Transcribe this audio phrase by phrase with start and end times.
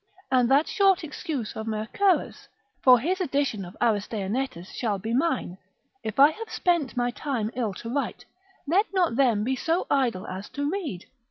[0.31, 2.47] And that short excuse of Mercerus,
[2.81, 5.59] for his edition of Aristaenetus shall be mine,
[6.03, 8.25] If I have spent my time ill to write,
[8.65, 11.05] let not them be so idle as to read.